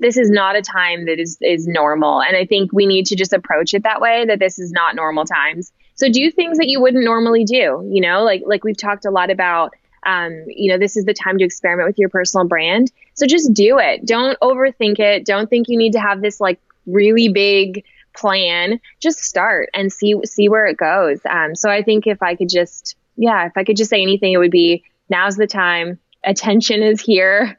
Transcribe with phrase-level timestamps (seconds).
[0.00, 2.22] this is not a time that is is normal.
[2.22, 4.94] And i think we need to just approach it that way that this is not
[4.94, 5.72] normal times.
[5.94, 9.10] So do things that you wouldn't normally do you know like like we've talked a
[9.10, 9.74] lot about
[10.06, 12.90] um, you know this is the time to experiment with your personal brand.
[13.14, 14.06] So just do it.
[14.06, 15.26] Don't overthink it.
[15.26, 17.84] Don't think you need to have this like really big
[18.16, 18.80] plan.
[19.00, 21.20] Just start and see see where it goes.
[21.28, 24.32] Um, so i think if i could just yeah if i could just say anything
[24.32, 25.98] it would be now's the time.
[26.24, 27.56] Attention is here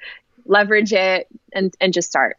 [0.50, 2.38] leverage it and, and just start.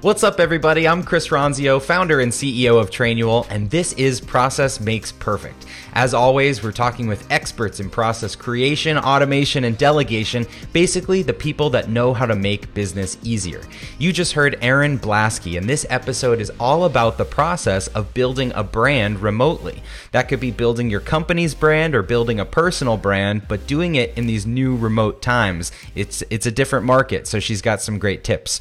[0.00, 0.86] What's up, everybody?
[0.86, 5.66] I'm Chris Ronzio, founder and CEO of Trainual, and this is Process Makes Perfect.
[5.94, 11.70] As always, we're talking with experts in process creation, automation, and delegation, basically the people
[11.70, 13.62] that know how to make business easier.
[13.98, 18.52] You just heard Erin Blaskie, and this episode is all about the process of building
[18.54, 19.82] a brand remotely.
[20.12, 24.16] That could be building your company's brand or building a personal brand, but doing it
[24.16, 25.72] in these new remote times.
[25.94, 28.60] It's it's a different market, so she's got some great tips.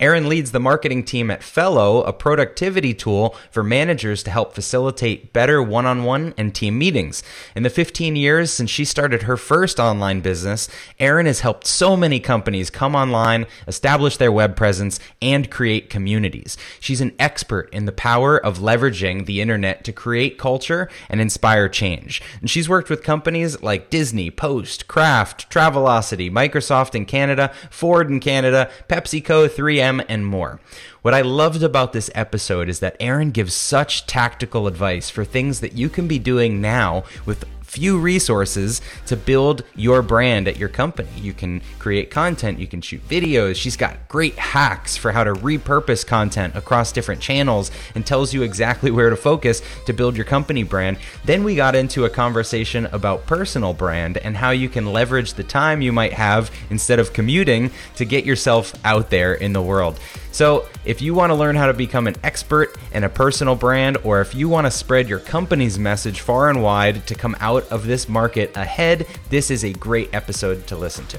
[0.00, 5.32] Erin leads the marketing team at Fellow, a productivity tool for managers to help facilitate
[5.32, 7.22] better one on one and team meetings.
[7.56, 10.68] In the 15 years since she started her first online business,
[11.00, 16.56] Erin has helped so many companies come online, establish their web presence, and create communities.
[16.78, 21.68] She's an expert in the power of leveraging the internet to create culture and inspire
[21.68, 22.22] change.
[22.40, 28.20] And she's worked with companies like Disney, Post, Kraft, Travelocity, Microsoft in Canada, Ford in
[28.20, 30.60] Canada, PepsiCo, 3M, and more.
[31.02, 35.60] What I loved about this episode is that Erin gives such tactical advice for things
[35.60, 40.70] that you can be doing now with few resources to build your brand at your
[40.70, 41.10] company.
[41.16, 43.56] You can create content, you can shoot videos.
[43.56, 48.42] She's got great hacks for how to repurpose content across different channels and tells you
[48.42, 50.98] exactly where to focus to build your company brand.
[51.24, 55.44] Then we got into a conversation about personal brand and how you can leverage the
[55.44, 60.00] time you might have instead of commuting to get yourself out there in the world.
[60.38, 63.96] So, if you want to learn how to become an expert in a personal brand,
[64.04, 67.66] or if you want to spread your company's message far and wide to come out
[67.72, 71.18] of this market ahead, this is a great episode to listen to.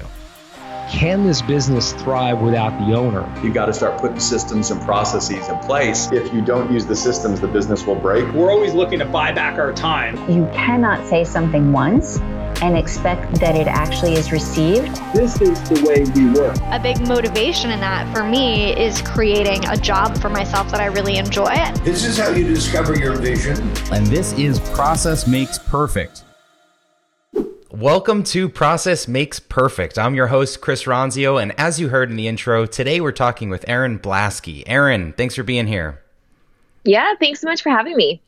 [0.90, 3.30] Can this business thrive without the owner?
[3.44, 6.09] You've got to start putting systems and processes in place.
[6.13, 8.34] If you don't use the systems, the business will break.
[8.34, 10.16] We're always looking to buy back our time.
[10.31, 12.19] You cannot say something once
[12.62, 14.96] and expect that it actually is received.
[15.14, 16.58] This is the way we work.
[16.72, 20.88] A big motivation in that for me is creating a job for myself that I
[20.88, 21.56] really enjoy.
[21.84, 23.58] This is how you discover your vision.
[23.92, 26.24] And this is Process Makes Perfect.
[27.72, 30.00] Welcome to Process Makes Perfect.
[30.00, 33.50] I'm your host, Chris Ronzio, and as you heard in the intro, today we're talking
[33.50, 34.64] with Erin Blaskie.
[34.66, 36.02] Erin, thanks for being here.
[36.84, 38.22] Yeah, thanks so much for having me.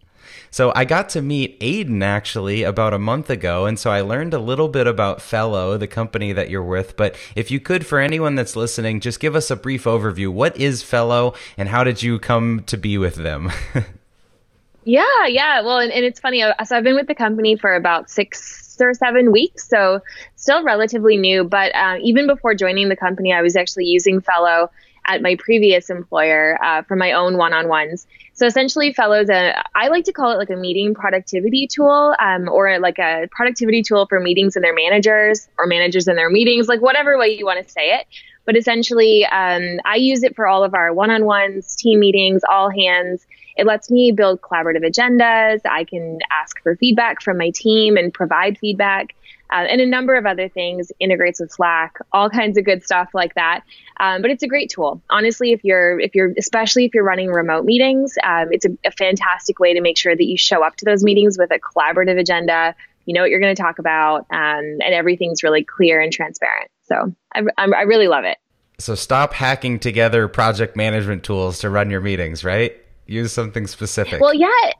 [0.50, 4.34] So I got to meet Aydin actually about a month ago, and so I learned
[4.34, 6.98] a little bit about Fellow, the company that you're with.
[6.98, 10.30] But if you could, for anyone that's listening, just give us a brief overview.
[10.30, 13.52] What is Fellow, and how did you come to be with them?
[14.84, 15.62] yeah, yeah.
[15.62, 16.44] Well, and, and it's funny.
[16.44, 20.02] Uh, so I've been with the company for about six or seven weeks, so
[20.36, 21.44] still relatively new.
[21.44, 24.70] But uh, even before joining the company, I was actually using Fellow
[25.06, 28.06] at my previous employer uh, for my own one-on-ones.
[28.42, 32.50] So essentially, Fellows, uh, I like to call it like a meeting productivity tool, um,
[32.50, 36.68] or like a productivity tool for meetings and their managers, or managers and their meetings,
[36.68, 38.08] like whatever way you want to say it.
[38.48, 43.28] But essentially, um, I use it for all of our one-on-ones, team meetings, all hands.
[43.58, 45.60] It lets me build collaborative agendas.
[45.70, 49.14] I can ask for feedback from my team and provide feedback
[49.52, 53.10] uh, and a number of other things, integrates with Slack, all kinds of good stuff
[53.14, 53.62] like that.
[54.00, 55.02] Um, but it's a great tool.
[55.10, 58.92] Honestly, if you're, if you're, especially if you're running remote meetings, um, it's a, a
[58.92, 62.20] fantastic way to make sure that you show up to those meetings with a collaborative
[62.20, 62.76] agenda.
[63.06, 66.70] You know what you're going to talk about, um, and everything's really clear and transparent.
[66.84, 68.38] So I, I really love it.
[68.78, 72.76] So stop hacking together project management tools to run your meetings, right?
[73.06, 74.22] Use something specific.
[74.22, 74.72] Well, yeah,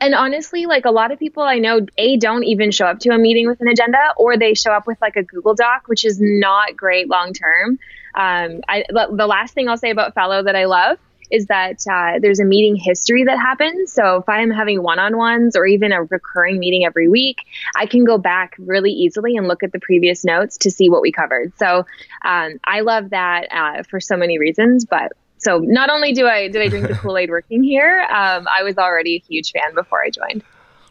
[0.00, 3.10] and honestly, like a lot of people I know, A, don't even show up to
[3.10, 6.04] a meeting with an agenda, or they show up with like a Google Doc, which
[6.04, 7.78] is not great long term.
[8.14, 10.98] Um, I, the last thing I'll say about Fellow that I love
[11.30, 13.92] is that uh, there's a meeting history that happens.
[13.92, 17.38] So if I am having one on ones or even a recurring meeting every week,
[17.76, 21.02] I can go back really easily and look at the previous notes to see what
[21.02, 21.52] we covered.
[21.58, 21.86] So
[22.24, 26.48] um, I love that uh, for so many reasons, but so not only do I
[26.48, 29.74] did I drink the Kool Aid working here, um, I was already a huge fan
[29.74, 30.42] before I joined.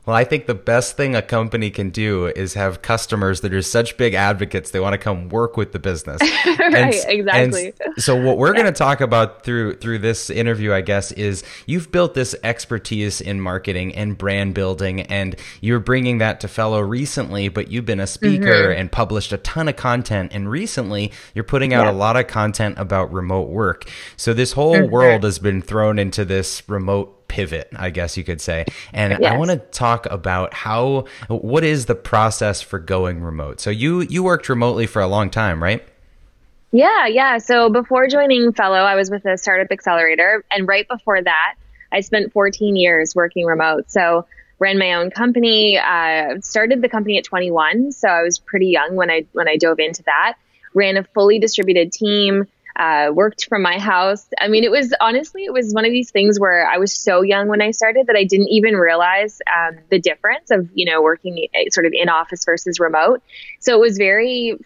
[0.08, 3.62] Well, I think the best thing a company can do is have customers that are
[3.62, 6.22] such big advocates they want to come work with the business.
[6.46, 7.74] right, and, exactly.
[7.84, 8.62] And so what we're yeah.
[8.62, 13.20] going to talk about through through this interview, I guess, is you've built this expertise
[13.20, 17.50] in marketing and brand building, and you're bringing that to Fellow recently.
[17.50, 18.80] But you've been a speaker mm-hmm.
[18.80, 21.92] and published a ton of content, and recently you're putting out yeah.
[21.92, 23.92] a lot of content about remote work.
[24.16, 24.90] So this whole mm-hmm.
[24.90, 28.66] world has been thrown into this remote pivot, I guess you could say.
[28.94, 29.32] And yes.
[29.32, 33.60] I want to talk about how what is the process for going remote.
[33.60, 35.84] So you you worked remotely for a long time, right?
[36.72, 37.38] Yeah, yeah.
[37.38, 41.56] So before joining Fellow, I was with a startup accelerator, and right before that,
[41.92, 43.90] I spent 14 years working remote.
[43.90, 44.26] So
[44.60, 45.78] ran my own company.
[45.78, 49.58] Uh, started the company at 21, so I was pretty young when I when I
[49.58, 50.34] dove into that.
[50.74, 52.48] Ran a fully distributed team
[52.78, 54.28] uh, worked from my house.
[54.40, 57.22] I mean, it was honestly, it was one of these things where I was so
[57.24, 61.02] young when I started that I didn't even realize um, the difference of, you know,
[61.02, 63.24] working eh, sort of in office versus remote.
[63.60, 64.58] So it was very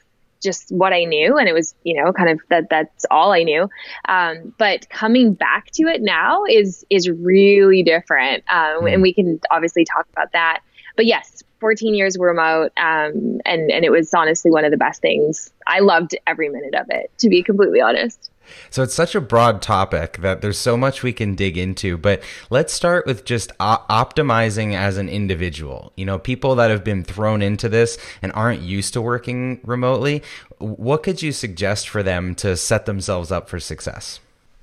[0.42, 3.44] just what I knew, and it was you know kind of that that's all I
[3.44, 3.70] knew.
[4.10, 8.94] Um, but coming back to it now is is really different, um, mm.
[8.94, 10.62] and we can obviously talk about that.
[10.96, 15.02] But yes, 14 years remote, um, and and it was honestly one of the best
[15.02, 15.54] things.
[15.66, 18.30] I loved every minute of it, to be completely honest.
[18.70, 21.98] So it's such a broad topic that there's so much we can dig into.
[21.98, 25.94] But let's start with just optimizing as an individual.
[25.96, 30.24] You know, people that have been thrown into this and aren't used to working remotely.
[30.58, 34.20] What could you suggest for them to set themselves up for success?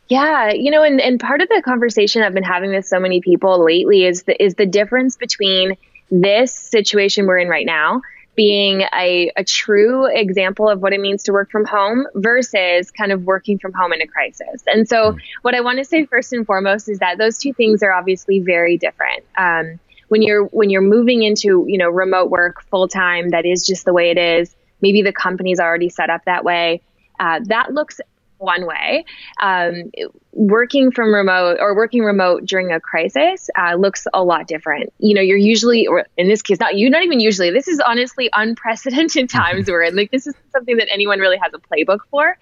[0.08, 3.20] Yeah, you know, and, and part of the conversation I've been having with so many
[3.20, 5.76] people lately is the is the difference between
[6.10, 8.00] this situation we're in right now
[8.38, 13.10] being a, a true example of what it means to work from home versus kind
[13.10, 14.62] of working from home in a crisis.
[14.68, 15.18] And so, mm.
[15.42, 18.38] what I want to say first and foremost is that those two things are obviously
[18.38, 19.24] very different.
[19.36, 23.66] Um, when you're when you're moving into you know remote work full time, that is
[23.66, 24.54] just the way it is.
[24.80, 26.80] Maybe the company's already set up that way.
[27.18, 28.00] Uh, that looks
[28.38, 29.04] one way.
[29.40, 29.90] Um,
[30.32, 34.92] working from remote or working remote during a crisis uh, looks a lot different.
[34.98, 37.50] You know, you're usually, or in this case, not you, not even usually.
[37.50, 39.96] This is honestly unprecedented times we're in.
[39.96, 42.36] Like, this is something that anyone really has a playbook for.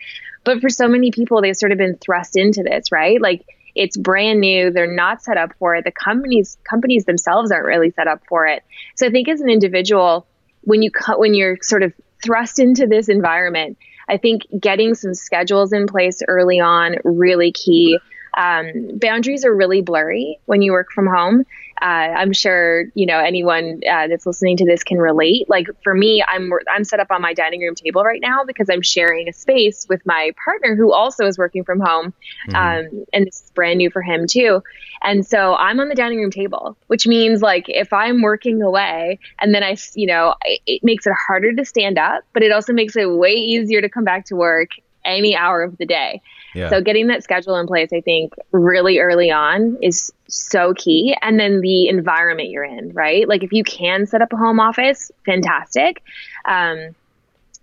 [0.45, 3.21] But for so many people, they've sort of been thrust into this, right?
[3.21, 3.45] Like,
[3.75, 4.71] it's brand new.
[4.71, 5.85] They're not set up for it.
[5.85, 8.63] The companies companies themselves aren't really set up for it.
[8.97, 10.27] So I think as an individual,
[10.63, 11.93] when you when you're sort of
[12.25, 13.77] thrust into this environment,
[14.09, 17.99] I think getting some schedules in place early on really key.
[18.37, 21.45] Um, boundaries are really blurry when you work from home
[21.83, 25.49] uh, I'm sure you know anyone uh, that's listening to this can relate.
[25.49, 28.69] Like for me, I'm I'm set up on my dining room table right now because
[28.71, 32.13] I'm sharing a space with my partner who also is working from home,
[32.49, 32.57] mm-hmm.
[32.57, 34.63] um, and this is brand new for him too.
[35.03, 39.19] And so I'm on the dining room table, which means like if I'm working away
[39.41, 42.53] and then I, you know, it, it makes it harder to stand up, but it
[42.53, 44.71] also makes it way easier to come back to work
[45.07, 46.21] any hour of the day.
[46.55, 46.71] Yeah.
[46.71, 51.15] So getting that schedule in place, I think, really early on is so key.
[51.21, 53.29] And then the environment you're in, right?
[53.29, 56.03] Like if you can set up a home office, fantastic.
[56.45, 56.95] Um,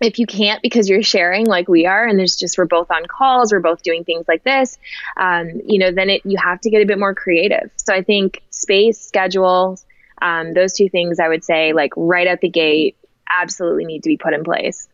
[0.01, 3.05] if you can't because you're sharing like we are and there's just we're both on
[3.05, 4.77] calls we're both doing things like this
[5.17, 8.01] um, you know then it you have to get a bit more creative so i
[8.01, 9.79] think space schedule
[10.21, 12.97] um, those two things i would say like right at the gate
[13.39, 14.87] absolutely need to be put in place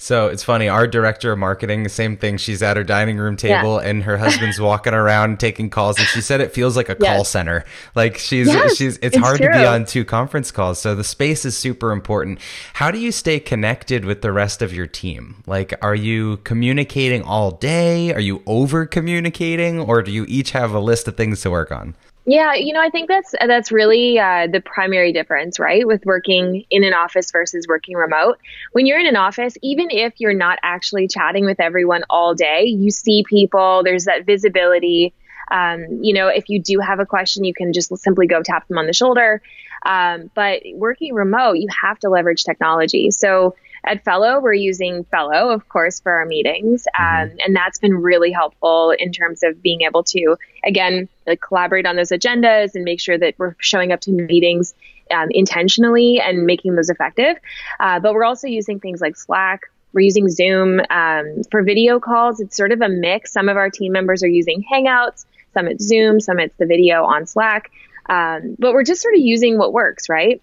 [0.00, 0.68] so it's funny.
[0.68, 2.36] Our director of marketing, same thing.
[2.36, 3.88] She's at her dining room table, yeah.
[3.88, 7.16] and her husband's walking around taking calls, and she said it feels like a yes.
[7.16, 7.64] call center.
[7.96, 8.96] Like she's yes, she's.
[8.98, 9.48] It's, it's hard true.
[9.48, 12.38] to be on two conference calls, so the space is super important.
[12.74, 15.42] How do you stay connected with the rest of your team?
[15.46, 18.14] Like, are you communicating all day?
[18.14, 21.72] Are you over communicating, or do you each have a list of things to work
[21.72, 21.96] on?
[22.28, 26.66] Yeah, you know, I think that's that's really uh, the primary difference, right, with working
[26.68, 28.38] in an office versus working remote.
[28.72, 32.64] When you're in an office, even if you're not actually chatting with everyone all day,
[32.64, 33.82] you see people.
[33.82, 35.14] There's that visibility.
[35.50, 38.68] Um, you know, if you do have a question, you can just simply go tap
[38.68, 39.40] them on the shoulder.
[39.86, 43.10] Um, but working remote, you have to leverage technology.
[43.10, 43.54] So
[43.84, 46.86] at Fellow, we're using Fellow, of course, for our meetings.
[46.98, 47.30] Mm-hmm.
[47.30, 51.86] Um, and that's been really helpful in terms of being able to, again, like collaborate
[51.86, 54.74] on those agendas and make sure that we're showing up to meetings
[55.10, 57.36] um, intentionally and making those effective.
[57.80, 59.62] Uh, but we're also using things like Slack.
[59.92, 62.40] We're using Zoom um, for video calls.
[62.40, 63.32] It's sort of a mix.
[63.32, 67.04] Some of our team members are using Hangouts, some it's Zoom, some it's the video
[67.04, 67.70] on Slack.
[68.06, 70.42] Um, but we're just sort of using what works, right?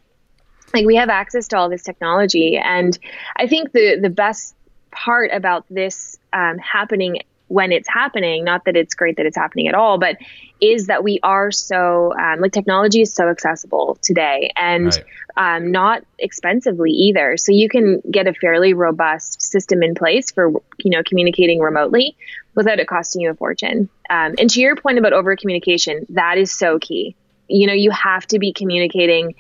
[0.73, 2.97] like we have access to all this technology and
[3.37, 4.55] i think the the best
[4.91, 8.43] part about this um, happening when it's happening.
[8.43, 10.17] Not that it's great that it's happening at all, but
[10.61, 14.85] is that we are so um, like technology is so accessible today and
[15.37, 15.57] right.
[15.57, 17.37] um, not expensively either.
[17.37, 22.15] So you can get a fairly robust system in place for you know communicating remotely
[22.55, 23.89] without it costing you a fortune.
[24.09, 27.15] Um, and to your point about over communication, that is so key.
[27.47, 29.35] You know, you have to be communicating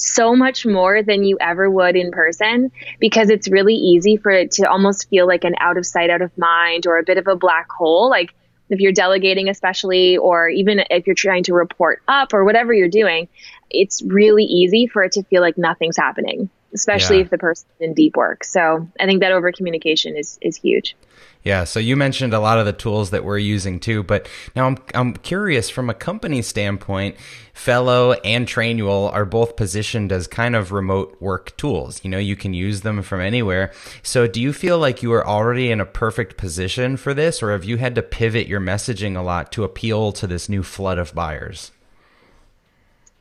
[0.00, 4.52] so much more than you ever would in person because it's really easy for it
[4.52, 7.26] to almost feel like an out of sight, out of mind, or a bit of
[7.26, 8.08] a black hole.
[8.08, 8.34] Like
[8.70, 12.88] if you're delegating, especially, or even if you're trying to report up or whatever you're
[12.88, 13.28] doing,
[13.68, 17.24] it's really easy for it to feel like nothing's happening, especially yeah.
[17.24, 18.44] if the person's in deep work.
[18.44, 20.96] So I think that over communication is is huge.
[21.42, 24.66] Yeah, so you mentioned a lot of the tools that we're using too, but now
[24.66, 27.16] I'm I'm curious from a company standpoint,
[27.54, 32.04] Fellow and Trainual are both positioned as kind of remote work tools.
[32.04, 33.72] You know, you can use them from anywhere.
[34.02, 37.52] So do you feel like you are already in a perfect position for this or
[37.52, 40.98] have you had to pivot your messaging a lot to appeal to this new flood
[40.98, 41.72] of buyers?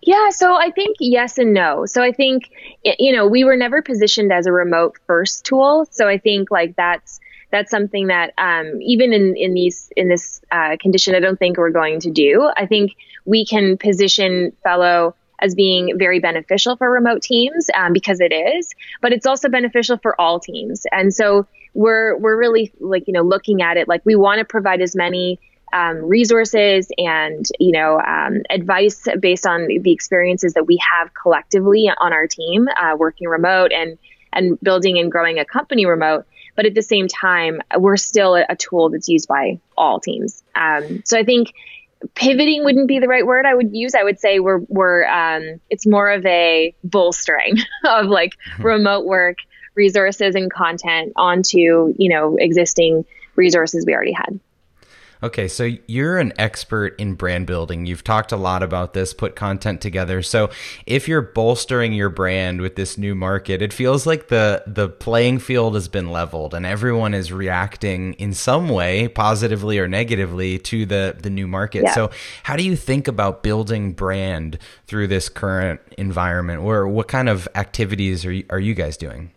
[0.02, 1.86] Yeah, so I think yes and no.
[1.86, 2.52] So I think
[2.84, 5.88] you know, we were never positioned as a remote first tool.
[5.92, 7.20] So I think like that's
[7.52, 11.58] that's something that um, even in in these in this uh, condition, I don't think
[11.58, 12.50] we're going to do.
[12.56, 18.20] I think we can position fellow as being very beneficial for remote teams um, because
[18.20, 20.86] it is, but it's also beneficial for all teams.
[20.92, 24.46] And so we're we're really like you know looking at it like we want to
[24.46, 25.40] provide as many
[25.72, 31.90] um, resources and you know um, advice based on the experiences that we have collectively
[32.00, 33.98] on our team uh, working remote and
[34.34, 36.26] and building and growing a company remote
[36.60, 40.44] but at the same time, we're still a, a tool that's used by all teams.
[40.56, 41.54] Um, so I think
[42.16, 43.96] pivoting wouldn't be the right word I would use.
[43.96, 48.64] I would say we're we're um, it's more of a bolstering of like mm-hmm.
[48.64, 49.38] remote work
[49.76, 53.06] resources and content onto you know existing
[53.38, 54.38] resources we already had.
[55.22, 57.86] Okay, so you're an expert in brand building.
[57.86, 60.22] You've talked a lot about this, put content together.
[60.22, 60.50] So
[60.86, 65.40] if you're bolstering your brand with this new market, it feels like the the playing
[65.40, 70.86] field has been leveled and everyone is reacting in some way, positively or negatively, to
[70.86, 71.84] the the new market.
[71.84, 71.96] Yeah.
[71.96, 72.12] So
[72.44, 74.58] how do you think about building brand
[74.88, 76.62] through this current environment?
[76.62, 79.32] Or what kind of activities are you, are you guys doing?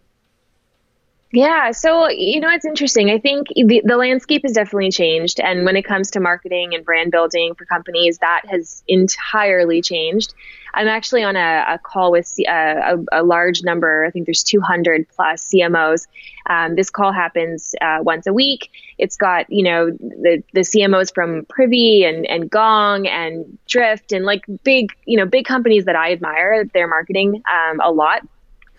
[1.34, 3.10] Yeah, so you know it's interesting.
[3.10, 6.84] I think the, the landscape has definitely changed, and when it comes to marketing and
[6.84, 10.34] brand building for companies, that has entirely changed.
[10.74, 14.04] I'm actually on a, a call with uh, a, a, large number.
[14.04, 16.06] I think there's 200 plus CMOs.
[16.48, 18.70] Um, this call happens uh, once a week.
[18.98, 24.26] It's got you know the the CMOs from Privy and and Gong and Drift and
[24.26, 26.66] like big you know big companies that I admire.
[26.74, 28.20] Their marketing um, a lot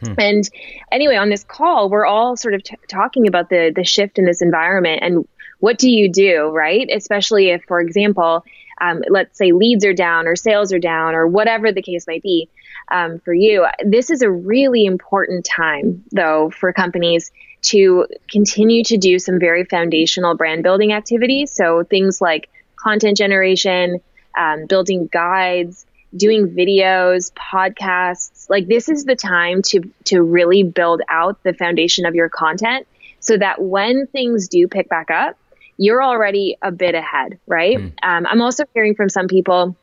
[0.07, 0.13] Hmm.
[0.17, 0.49] And
[0.91, 4.25] anyway, on this call, we're all sort of t- talking about the the shift in
[4.25, 5.27] this environment and
[5.63, 6.89] what do you do, right?
[6.93, 8.43] Especially if, for example,
[8.81, 12.21] um, let's say leads are down or sales are down or whatever the case might
[12.21, 12.49] be
[12.91, 13.65] um, for you.
[13.85, 17.31] This is a really important time, though, for companies
[17.61, 21.51] to continue to do some very foundational brand building activities.
[21.51, 24.01] So things like content generation,
[24.37, 28.49] um, building guides, doing videos, podcasts.
[28.49, 32.87] Like this is the time to to really build out the foundation of your content
[33.19, 35.37] so that when things do pick back up,
[35.77, 37.77] you're already a bit ahead, right?
[37.77, 37.93] Mm.
[38.03, 39.75] Um, I'm also hearing from some people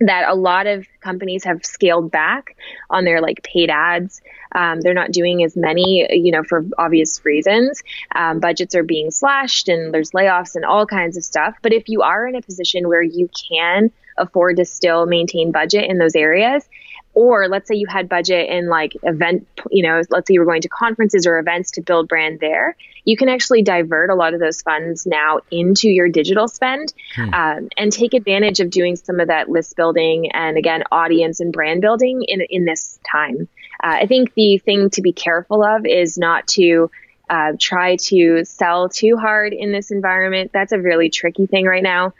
[0.00, 2.56] that a lot of companies have scaled back
[2.90, 4.20] on their like paid ads.
[4.54, 7.82] Um, they're not doing as many, you know, for obvious reasons.
[8.14, 11.56] Um, budgets are being slashed and there's layoffs and all kinds of stuff.
[11.62, 15.88] But if you are in a position where you can afford to still maintain budget
[15.88, 16.68] in those areas.
[17.14, 20.46] Or let's say you had budget in like event, you know, let's say you were
[20.46, 22.76] going to conferences or events to build brand there.
[23.04, 27.32] You can actually divert a lot of those funds now into your digital spend hmm.
[27.32, 31.54] um, and take advantage of doing some of that list building and again, audience and
[31.54, 33.48] brand building in, in this time.
[33.82, 36.90] Uh, I think the thing to be careful of is not to
[37.30, 40.50] uh, try to sell too hard in this environment.
[40.52, 42.12] That's a really tricky thing right now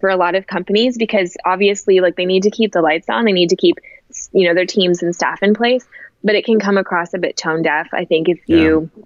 [0.00, 3.24] for a lot of companies because obviously like they need to keep the lights on
[3.24, 3.76] they need to keep
[4.32, 5.86] you know their teams and staff in place
[6.24, 9.04] but it can come across a bit tone deaf i think if you yeah.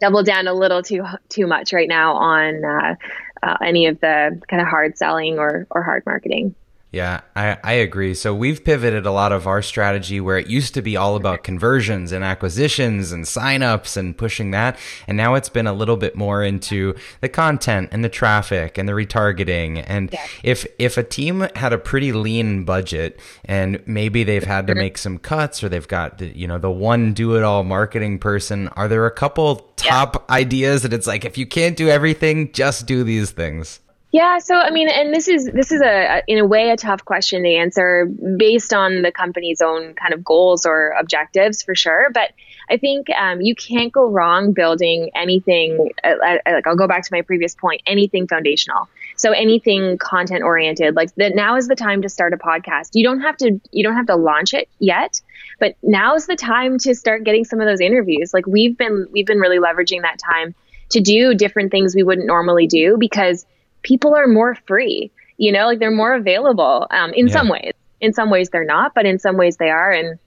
[0.00, 2.94] double down a little too too much right now on uh,
[3.42, 6.54] uh, any of the kind of hard selling or or hard marketing
[6.92, 8.14] Yeah, I, I agree.
[8.14, 11.44] So we've pivoted a lot of our strategy where it used to be all about
[11.44, 14.76] conversions and acquisitions and signups and pushing that.
[15.06, 18.88] And now it's been a little bit more into the content and the traffic and
[18.88, 19.84] the retargeting.
[19.86, 20.26] And yeah.
[20.42, 24.98] if if a team had a pretty lean budget and maybe they've had to make
[24.98, 28.66] some cuts or they've got the, you know the one do it all marketing person,
[28.68, 30.34] are there a couple top yeah.
[30.34, 33.78] ideas that it's like if you can't do everything, just do these things?
[34.12, 37.04] Yeah, so I mean, and this is this is a, in a way a tough
[37.04, 42.10] question to answer based on the company's own kind of goals or objectives for sure.
[42.12, 42.32] But
[42.68, 45.90] I think um, you can't go wrong building anything.
[46.02, 48.88] Uh, uh, like I'll go back to my previous point, anything foundational.
[49.14, 51.36] So anything content oriented, like that.
[51.36, 52.90] Now is the time to start a podcast.
[52.94, 55.20] You don't have to you don't have to launch it yet,
[55.60, 58.34] but now is the time to start getting some of those interviews.
[58.34, 60.56] Like we've been we've been really leveraging that time
[60.88, 63.46] to do different things we wouldn't normally do because
[63.82, 65.10] people are more free.
[65.36, 67.32] You know, like they're more available um, in yeah.
[67.32, 67.72] some ways.
[68.00, 69.90] In some ways, they're not, but in some ways, they are.
[69.90, 70.18] And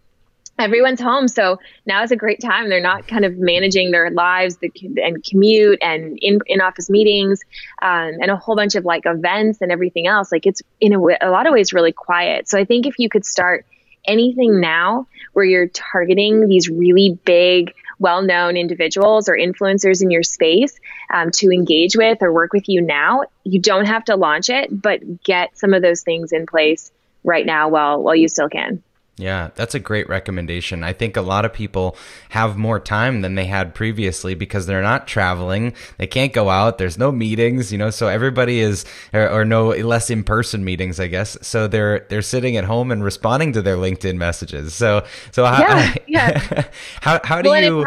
[0.60, 1.28] everyone's home.
[1.28, 2.70] So now is a great time.
[2.70, 4.72] They're not kind of managing their lives the,
[5.04, 7.42] and commute and in, in office meetings
[7.82, 10.32] um, and a whole bunch of like events and everything else.
[10.32, 12.48] Like it's in a, a lot of ways really quiet.
[12.48, 13.66] So I think if you could start
[14.06, 20.80] anything now where you're targeting these really big well-known individuals or influencers in your space
[21.14, 23.24] um, to engage with or work with you now.
[23.44, 26.92] You don't have to launch it but get some of those things in place
[27.24, 28.84] right now while while you still can
[29.18, 30.84] yeah, that's a great recommendation.
[30.84, 31.96] I think a lot of people
[32.30, 35.76] have more time than they had previously because they're not traveling.
[35.98, 36.80] They can't go out.
[36.80, 41.08] There's no meetings, you know, so everybody is or, or no less in-person meetings, I
[41.08, 41.38] guess.
[41.42, 44.74] So they're they're sitting at home and responding to their LinkedIn messages.
[44.74, 46.64] So so how yeah, yeah.
[47.02, 47.86] how how do well, you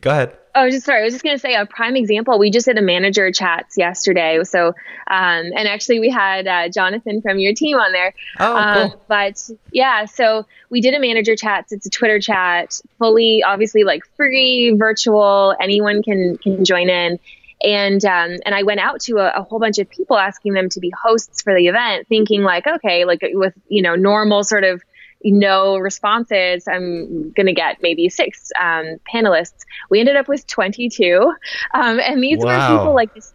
[0.00, 0.36] Go ahead.
[0.56, 1.00] Oh, just sorry.
[1.00, 2.38] I was just going to say a prime example.
[2.38, 4.42] We just did a manager chats yesterday.
[4.44, 4.74] So, um,
[5.08, 8.14] and actually we had uh, Jonathan from your team on there.
[8.38, 9.02] Oh, um, cool.
[9.08, 11.72] But yeah, so we did a manager chats.
[11.72, 15.56] It's a Twitter chat, fully obviously like free, virtual.
[15.60, 17.18] Anyone can can join in.
[17.62, 20.68] And um, and I went out to a, a whole bunch of people asking them
[20.70, 24.64] to be hosts for the event, thinking like, okay, like with you know normal sort
[24.64, 24.82] of
[25.24, 29.64] no responses, I'm going to get maybe six um, panelists.
[29.90, 31.32] We ended up with 22.
[31.72, 32.72] Um, and these wow.
[32.72, 33.32] were people like this,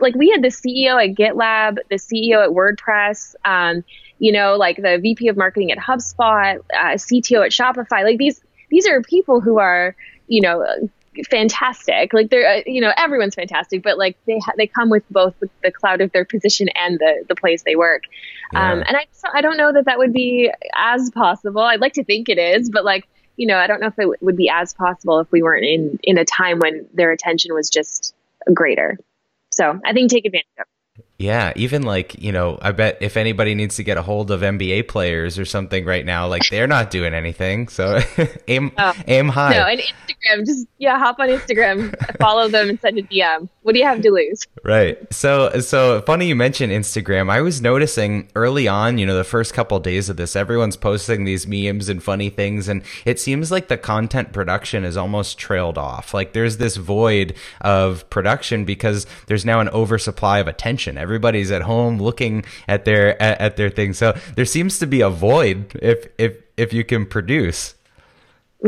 [0.00, 3.84] like we had the CEO at GitLab, the CEO at WordPress, um,
[4.18, 8.04] you know, like the VP of marketing at HubSpot, uh, CTO at Shopify.
[8.04, 9.96] Like these, these are people who are,
[10.28, 10.64] you know,
[11.30, 12.12] fantastic.
[12.12, 15.34] Like they're, uh, you know, everyone's fantastic, but like they ha- they come with both
[15.62, 18.04] the cloud of their position and the the place they work.
[18.52, 18.72] Yeah.
[18.72, 21.62] Um, and I I don't know that that would be as possible.
[21.62, 24.02] I'd like to think it is, but like you know, I don't know if it
[24.02, 27.54] w- would be as possible if we weren't in in a time when their attention
[27.54, 28.14] was just
[28.52, 28.98] greater.
[29.50, 30.66] So I think take advantage of.
[31.16, 34.40] Yeah, even like, you know, I bet if anybody needs to get a hold of
[34.40, 37.68] NBA players or something right now, like they're not doing anything.
[37.68, 38.00] So
[38.48, 38.94] aim oh.
[39.06, 39.52] aim high.
[39.52, 43.48] No, and Instagram, just yeah, hop on Instagram, follow them and send a DM.
[43.64, 44.46] What do you have to lose?
[44.62, 44.98] Right.
[45.10, 47.30] So so funny you mentioned Instagram.
[47.30, 50.76] I was noticing early on, you know, the first couple of days of this, everyone's
[50.76, 55.38] posting these memes and funny things and it seems like the content production is almost
[55.38, 56.12] trailed off.
[56.12, 61.62] Like there's this void of production because there's now an oversupply of attention everybody's at
[61.62, 63.96] home looking at their at, at their things.
[63.96, 67.74] So there seems to be a void if if if you can produce.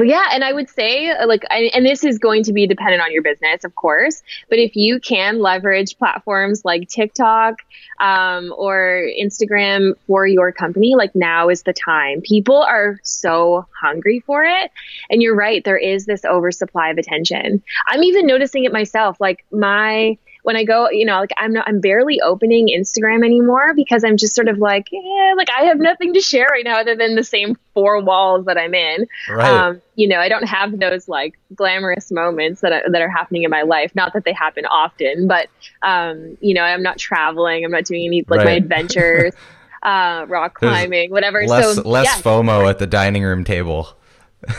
[0.05, 3.13] Yeah, and I would say like, I, and this is going to be dependent on
[3.13, 4.23] your business, of course.
[4.51, 7.61] But if you can leverage platforms like TikTok
[7.99, 12.21] um, or Instagram for your company, like now is the time.
[12.21, 14.71] People are so hungry for it,
[15.09, 15.65] and you're right.
[15.65, 17.63] There is this oversupply of attention.
[17.87, 19.17] I'm even noticing it myself.
[19.19, 23.75] Like my when I go, you know, like I'm not, I'm barely opening Instagram anymore
[23.75, 26.79] because I'm just sort of like, yeah, like I have nothing to share right now
[26.79, 29.09] other than the same four walls that I'm in.
[29.29, 29.45] Right.
[29.45, 33.43] Um, you know, I don't have those like glamorous moments that are, that are happening
[33.43, 33.91] in my life.
[33.97, 35.49] Not that they happen often, but
[35.83, 37.65] um, you know, I'm not traveling.
[37.65, 38.45] I'm not doing any like right.
[38.45, 39.33] my adventures,
[39.83, 41.45] uh, rock climbing, There's whatever.
[41.45, 42.23] Less, so less yeah.
[42.23, 43.89] FOMO at the dining room table.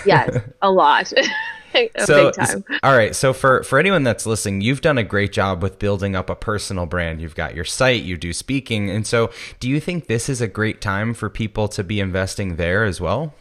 [0.06, 1.14] yes, a lot.
[2.06, 2.32] so,
[2.84, 3.16] all right.
[3.16, 6.36] So for for anyone that's listening, you've done a great job with building up a
[6.36, 7.22] personal brand.
[7.22, 10.48] You've got your site, you do speaking, and so do you think this is a
[10.48, 13.34] great time for people to be investing there as well?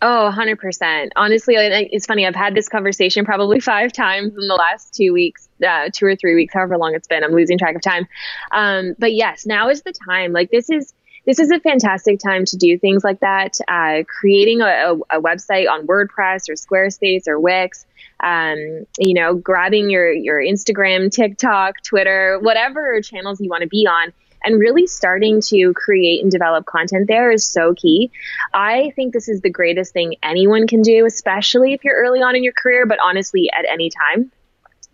[0.00, 1.08] Oh, 100%.
[1.16, 2.24] Honestly, it's funny.
[2.24, 6.14] I've had this conversation probably five times in the last two weeks, uh, two or
[6.14, 7.24] three weeks, however long it's been.
[7.24, 8.06] I'm losing track of time.
[8.52, 10.32] Um, but yes, now is the time.
[10.32, 10.94] Like, this is
[11.28, 13.58] this is a fantastic time to do things like that.
[13.68, 17.84] Uh, creating a, a, website on WordPress or Squarespace or Wix.
[18.20, 23.86] Um, you know, grabbing your your Instagram, TikTok, Twitter, whatever channels you want to be
[23.86, 28.10] on, and really starting to create and develop content there is so key.
[28.54, 32.36] I think this is the greatest thing anyone can do, especially if you're early on
[32.36, 34.32] in your career, but honestly, at any time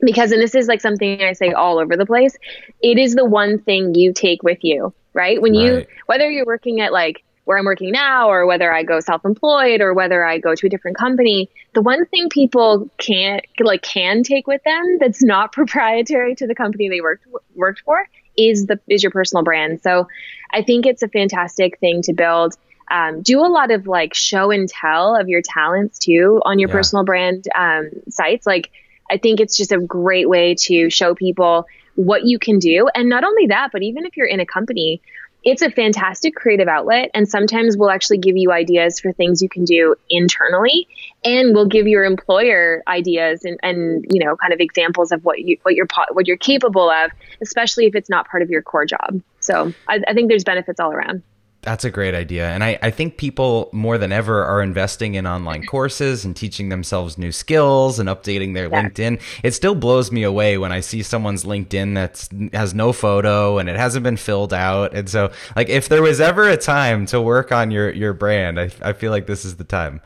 [0.00, 2.36] because and this is like something I say all over the place,
[2.82, 5.40] it is the one thing you take with you, right?
[5.40, 5.86] When you Right.
[6.06, 9.92] whether you're working at like where I'm working now or whether I go self-employed or
[9.92, 14.46] whether I go to a different company, the one thing people can't like can take
[14.46, 19.02] with them that's not proprietary to the company they worked worked for is the is
[19.02, 19.80] your personal brand.
[19.82, 20.08] So
[20.52, 22.54] I think it's a fantastic thing to build.
[22.90, 26.68] Um, do a lot of like show and tell of your talents too on your
[26.68, 26.72] Yeah.
[26.72, 28.46] personal brand um, sites.
[28.46, 28.70] Like
[29.10, 32.88] I think it's just a great way to show people what you can do.
[32.94, 35.00] And not only that, but even if you're in a company,
[35.44, 37.10] it's a fantastic creative outlet.
[37.14, 40.88] And sometimes we'll actually give you ideas for things you can do internally
[41.24, 45.40] and we'll give your employer ideas and, and you know, kind of examples of what
[45.40, 47.10] you, what you're, what you're capable of,
[47.42, 49.20] especially if it's not part of your core job.
[49.40, 51.22] So I, I think there's benefits all around.
[51.64, 52.48] That's a great idea.
[52.50, 56.68] And I, I think people more than ever are investing in online courses and teaching
[56.68, 58.82] themselves new skills and updating their Yeah.
[58.82, 59.20] LinkedIn.
[59.42, 63.70] It still blows me away when I see someone's LinkedIn that's has no photo and
[63.70, 64.92] it hasn't been filled out.
[64.94, 68.60] And so like if there was ever a time to work on your, your brand,
[68.60, 70.02] I, I feel like this is the time.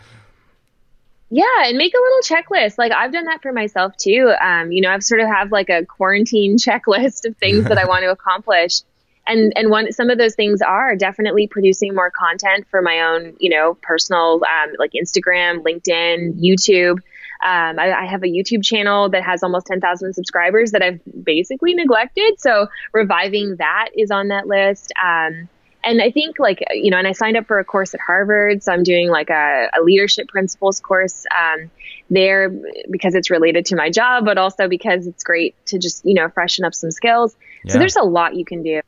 [1.31, 2.79] Yeah, and make a little checklist.
[2.79, 4.33] Like I've done that for myself too.
[4.41, 7.85] Um, you know, I've sort of have like a quarantine checklist of things that I
[7.89, 8.81] want to accomplish.
[9.29, 13.37] And and one some of those things are definitely producing more content for my own,
[13.39, 16.99] you know, personal um, like Instagram, LinkedIn, YouTube.
[17.41, 21.73] Um, I, I have a YouTube channel that has almost 10,000 subscribers that I've basically
[21.73, 22.41] neglected.
[22.41, 24.93] So reviving that is on that list.
[25.01, 25.49] Um,
[25.85, 28.63] and I think like you know, and I signed up for a course at Harvard,
[28.63, 31.71] so I'm doing like a, a leadership principles course um,
[32.11, 32.51] there
[32.91, 36.29] because it's related to my job, but also because it's great to just you know
[36.29, 37.37] freshen up some skills.
[37.65, 37.73] Yeah.
[37.73, 38.81] So there's a lot you can do.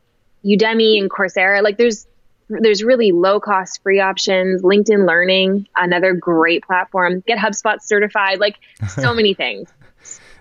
[0.44, 2.06] Udemy and Coursera, like there's
[2.50, 4.62] there's really low cost free options.
[4.62, 7.20] LinkedIn Learning, another great platform.
[7.26, 8.56] Get HubSpot certified, like
[8.88, 9.68] so many things.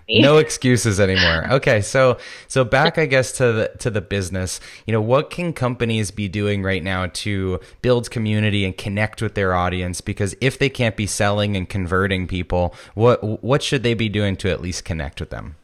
[0.08, 1.46] no excuses anymore.
[1.52, 4.58] Okay, so so back I guess to the to the business.
[4.86, 9.34] You know, what can companies be doing right now to build community and connect with
[9.34, 13.94] their audience because if they can't be selling and converting people, what what should they
[13.94, 15.56] be doing to at least connect with them?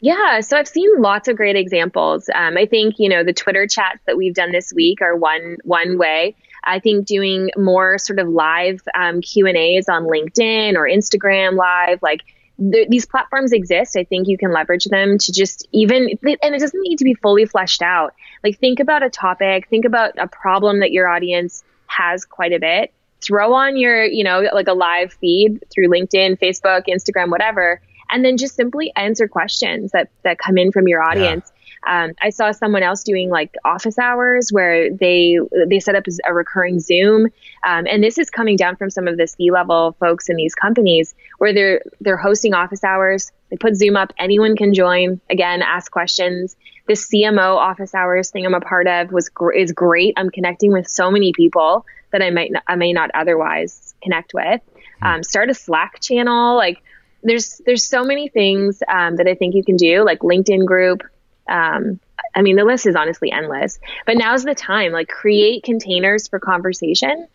[0.00, 2.30] Yeah, so I've seen lots of great examples.
[2.32, 5.56] Um, I think you know the Twitter chats that we've done this week are one
[5.64, 6.36] one way.
[6.64, 11.56] I think doing more sort of live um, Q and A's on LinkedIn or Instagram
[11.56, 12.22] Live, like
[12.58, 13.96] th- these platforms exist.
[13.96, 17.14] I think you can leverage them to just even, and it doesn't need to be
[17.14, 18.14] fully fleshed out.
[18.44, 22.58] Like think about a topic, think about a problem that your audience has quite a
[22.58, 22.92] bit.
[23.20, 28.24] Throw on your, you know, like a live feed through LinkedIn, Facebook, Instagram, whatever and
[28.24, 31.50] then just simply answer questions that that come in from your audience.
[31.86, 36.34] Um, I saw someone else doing like office hours where they they set up a
[36.34, 37.26] recurring Zoom,
[37.66, 40.54] um, and this is coming down from some of the C level folks in these
[40.54, 43.30] companies where they're they're hosting office hours.
[43.50, 45.20] They put Zoom up, anyone can join.
[45.30, 46.56] Again, ask questions.
[46.86, 50.14] This CMO office hours thing I'm a part of was gr- is great.
[50.16, 54.34] I'm connecting with so many people that I might not, I may not otherwise connect
[54.34, 54.60] with.
[55.00, 56.82] Um, start a Slack channel, like
[57.22, 61.02] there's there's so many things um, that I think you can do, like LinkedIn group.
[61.48, 61.98] Um,
[62.34, 63.78] I mean, the list is honestly endless.
[64.06, 64.92] But now's the time.
[64.92, 67.26] Like, create containers for conversation,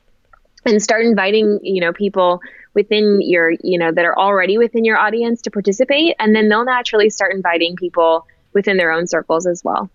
[0.65, 2.41] and start inviting you know people
[2.73, 6.65] within your you know that are already within your audience to participate, and then they'll
[6.65, 9.89] naturally start inviting people within their own circles as well.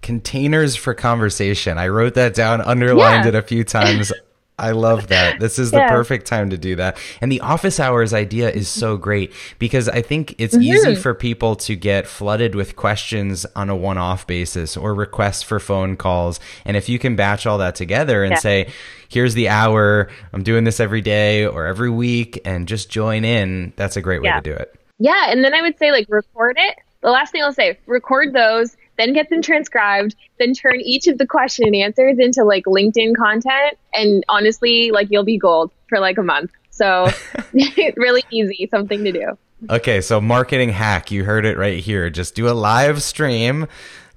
[0.00, 1.76] Containers for conversation.
[1.76, 3.28] I wrote that down, underlined Yeah.
[3.30, 4.12] it a few times.
[4.60, 5.40] I love that.
[5.40, 6.98] This is the perfect time to do that.
[7.20, 11.00] And the office hours idea is so great because I think it's easy mm-hmm.
[11.00, 15.58] for people to get flooded with questions on a one off basis or requests for
[15.58, 16.40] phone calls.
[16.66, 18.38] And if you can batch all that together and Yeah.
[18.38, 18.68] say,
[19.08, 23.72] here's the hour, I'm doing this every day or every week, and just join in,
[23.76, 24.40] that's a great way Yeah.
[24.40, 24.74] to do it.
[24.98, 26.76] Yeah, and then I would say like record it.
[27.02, 31.16] The last thing I'll say, record those, then get them transcribed, then turn each of
[31.18, 33.78] the question and answers into like LinkedIn content.
[33.94, 36.50] And honestly, like you'll be gold for like a month.
[36.70, 37.08] So
[37.96, 39.38] really easy, something to do.
[39.68, 42.08] Okay, so marketing hack, you heard it right here.
[42.08, 43.66] Just do a live stream,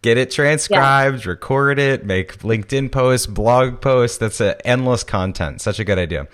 [0.02, 4.18] get it transcribed, record it, make LinkedIn posts, blog posts.
[4.18, 5.60] That's a endless content.
[5.62, 6.28] Such a good idea.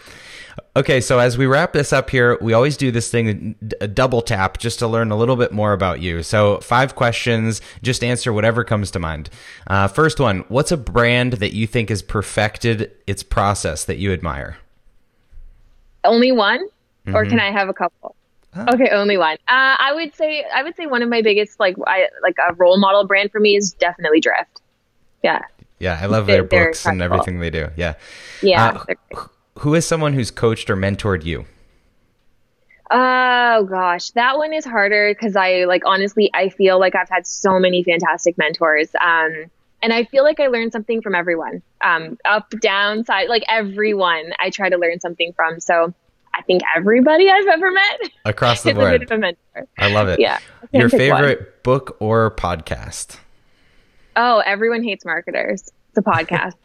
[0.76, 4.22] Okay, so as we wrap this up here, we always do this thing, a double
[4.22, 6.24] tap, just to learn a little bit more about you.
[6.24, 9.30] So, five questions, just answer whatever comes to mind.
[9.68, 14.14] Uh, first one What's a brand that you think has perfected its process that you
[14.14, 14.58] admire?
[16.04, 16.66] Only one,
[17.14, 18.16] or can I have a couple?
[18.56, 19.36] Okay, only one.
[19.48, 22.54] Uh, I would say I would say one of my biggest like I like a
[22.56, 24.62] role model brand for me is definitely Drift.
[25.24, 25.42] Yeah.
[25.78, 27.70] Yeah, I love their books and everything they do.
[27.78, 27.94] Yeah.
[28.42, 28.84] Yeah.
[28.88, 29.28] Uh,
[29.60, 31.46] who is someone who's coached or mentored you?
[32.92, 37.28] Oh gosh, that one is harder because I like honestly I feel like I've had
[37.28, 38.90] so many fantastic mentors.
[39.00, 39.46] Um,
[39.82, 41.62] and I feel like I learned something from everyone.
[41.82, 45.60] Um, up, down, side, like everyone I try to learn something from.
[45.60, 45.94] So
[46.34, 49.10] I think everybody I've ever met across the board.
[49.78, 50.20] I love it.
[50.20, 50.40] Yeah.
[50.72, 51.48] Your favorite one.
[51.64, 53.18] book or podcast?
[54.16, 55.72] Oh, everyone hates marketers.
[55.90, 56.56] It's a podcast.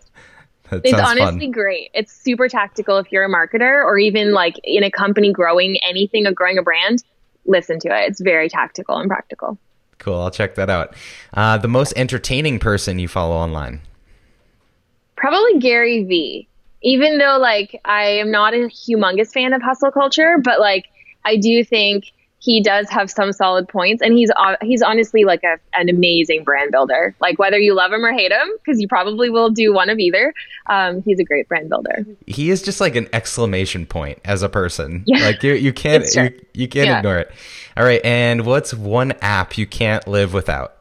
[0.73, 1.51] It's honestly fun.
[1.51, 1.91] great.
[1.95, 6.27] It's super tactical if you're a marketer or even like in a company growing anything
[6.27, 7.03] or growing a brand.
[7.47, 8.09] Listen to it.
[8.09, 9.59] It's very tactical and practical.
[9.99, 10.21] Cool.
[10.21, 10.95] I'll check that out.
[11.33, 13.81] Uh, the most entertaining person you follow online?
[15.17, 16.49] Probably Gary Vee.
[16.83, 20.87] Even though like I am not a humongous fan of hustle culture, but like
[21.25, 22.13] I do think
[22.45, 26.45] he does have some solid points and he's uh, he's honestly like a, an amazing
[26.45, 29.73] brand builder like whether you love him or hate him because you probably will do
[29.73, 30.35] one of either
[30.69, 34.49] um, he's a great brand builder he is just like an exclamation point as a
[34.49, 35.25] person yeah.
[35.25, 36.99] like you, you can't you, you can't yeah.
[36.99, 37.31] ignore it
[37.79, 40.77] all right and what's one app you can't live without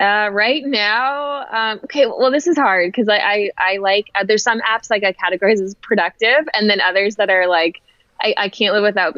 [0.00, 2.06] uh, right now, um, okay.
[2.06, 5.12] Well, this is hard because I, I, I like uh, there's some apps like I
[5.12, 7.82] categorize as productive, and then others that are like
[8.18, 9.14] I, I can't live without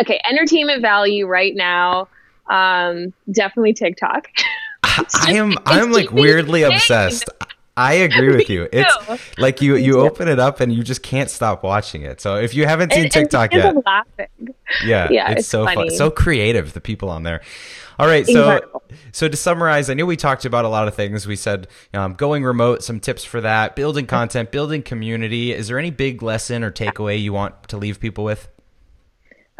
[0.00, 2.08] okay, entertainment value right now,
[2.48, 4.28] um, definitely TikTok.
[4.82, 7.28] I am I'm like weirdly obsessed.
[7.76, 8.68] I agree with you.
[8.72, 12.20] It's like you you open it up and you just can't stop watching it.
[12.20, 14.54] So if you haven't seen and, TikTok and yet, laughing.
[14.84, 15.88] Yeah, yeah, it's, it's so funny.
[15.88, 16.72] fun, so creative.
[16.72, 17.40] The people on there.
[17.98, 18.82] All right, so Incredible.
[19.12, 21.26] so to summarize, I knew we talked about a lot of things.
[21.26, 25.52] We said um, going remote, some tips for that, building content, building community.
[25.52, 28.48] Is there any big lesson or takeaway you want to leave people with?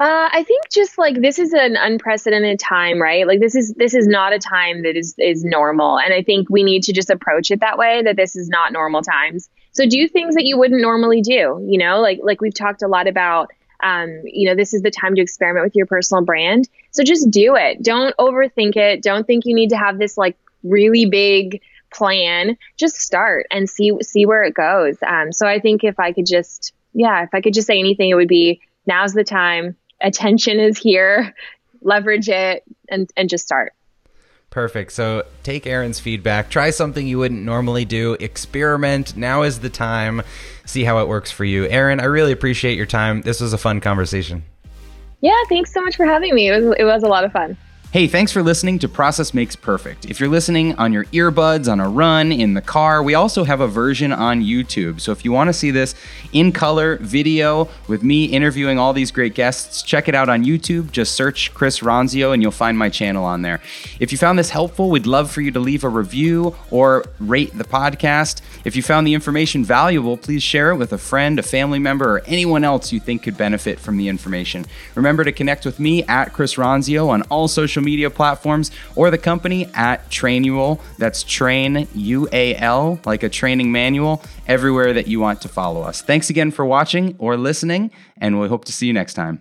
[0.00, 3.26] Uh, I think just like this is an unprecedented time, right?
[3.26, 6.48] Like this is this is not a time that is is normal, and I think
[6.48, 8.02] we need to just approach it that way.
[8.02, 9.50] That this is not normal times.
[9.72, 11.62] So do things that you wouldn't normally do.
[11.68, 13.50] You know, like like we've talked a lot about.
[13.82, 16.68] Um, you know, this is the time to experiment with your personal brand.
[16.90, 17.82] So just do it.
[17.82, 19.02] Don't overthink it.
[19.02, 22.58] Don't think you need to have this like really big plan.
[22.78, 24.96] Just start and see see where it goes.
[25.06, 28.08] Um, so I think if I could just, yeah, if I could just say anything,
[28.10, 31.34] it would be now's the time attention is here,
[31.82, 33.72] leverage it and, and just start.
[34.50, 34.90] Perfect.
[34.92, 36.50] So take Erin's feedback.
[36.50, 38.14] Try something you wouldn't normally do.
[38.18, 39.16] Experiment.
[39.16, 40.22] Now is the time.
[40.64, 41.66] See how it works for you.
[41.68, 43.22] Aaron, I really appreciate your time.
[43.22, 44.42] This was a fun conversation.
[45.20, 46.48] Yeah, thanks so much for having me.
[46.48, 47.56] It was, it was a lot of fun.
[47.92, 50.04] Hey, thanks for listening to Process Makes Perfect.
[50.04, 53.60] If you're listening on your earbuds, on a run, in the car, we also have
[53.60, 55.00] a version on YouTube.
[55.00, 55.96] So if you want to see this
[56.32, 60.92] in color video with me interviewing all these great guests, check it out on YouTube.
[60.92, 63.60] Just search Chris Ronzio and you'll find my channel on there.
[63.98, 67.58] If you found this helpful, we'd love for you to leave a review or rate
[67.58, 68.40] the podcast.
[68.64, 72.18] If you found the information valuable, please share it with a friend, a family member,
[72.18, 74.64] or anyone else you think could benefit from the information.
[74.94, 79.10] Remember to connect with me at Chris Ronzio on all social social media platforms or
[79.10, 80.80] the company at Trainual.
[80.98, 85.82] That's Train U A L, like a training manual, everywhere that you want to follow
[85.82, 86.02] us.
[86.02, 89.40] Thanks again for watching or listening, and we hope to see you next time.